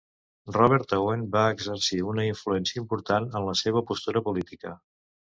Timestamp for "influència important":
2.29-3.29